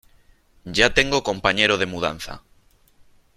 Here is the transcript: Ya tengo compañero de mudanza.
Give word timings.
Ya 0.65 0.91
tengo 0.95 1.21
compañero 1.21 1.77
de 1.77 1.85
mudanza. 1.85 2.41